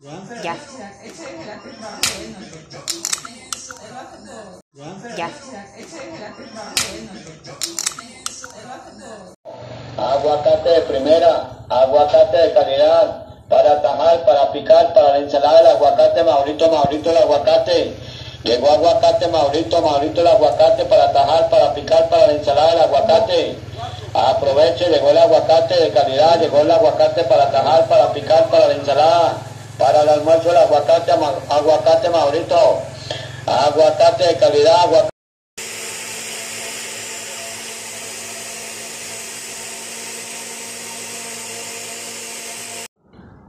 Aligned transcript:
¿Ya? 0.00 0.56
Ya. 5.14 5.30
Aguacate 9.98 10.68
de 10.70 10.80
primera, 10.82 11.66
aguacate 11.68 12.36
de 12.38 12.52
calidad, 12.54 13.26
para 13.50 13.82
tajar, 13.82 14.24
para 14.24 14.52
picar, 14.52 14.94
para 14.94 15.10
la 15.10 15.18
ensalada, 15.18 15.60
el 15.60 15.66
aguacate, 15.66 16.24
Maurito, 16.24 16.70
Maurito, 16.70 17.10
el 17.10 17.16
aguacate. 17.18 17.94
Llegó 18.42 18.70
aguacate, 18.70 19.28
Maurito, 19.28 19.82
Maurito, 19.82 20.22
el 20.22 20.28
aguacate, 20.28 20.86
para 20.86 21.12
tajar, 21.12 21.50
para 21.50 21.74
picar, 21.74 22.08
para 22.08 22.28
la 22.28 22.32
ensalada, 22.32 22.72
el 22.72 22.80
aguacate. 22.80 23.58
Aproveche, 24.14 24.88
llegó 24.88 25.10
el 25.10 25.18
aguacate 25.18 25.74
de 25.74 25.90
calidad, 25.90 26.40
llegó 26.40 26.60
el 26.60 26.70
aguacate 26.70 27.22
para 27.24 27.50
tajar, 27.50 27.86
para 27.86 28.10
picar, 28.14 28.48
para 28.48 28.68
la 28.68 28.74
ensalada. 28.74 29.49
Para 29.80 30.02
el 30.02 30.08
almuerzo, 30.10 30.50
el 30.50 30.58
aguacate, 30.58 31.10
aguacate, 31.10 32.10
Maurito. 32.10 32.82
Aguacate 33.46 34.26
de 34.26 34.36
calidad, 34.36 34.76
aguacate. 34.82 35.10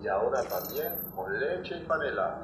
y 0.02 0.08
ahora 0.08 0.42
también 0.44 0.96
con 1.16 1.40
leche 1.40 1.78
y 1.78 1.82
panela. 1.82 2.40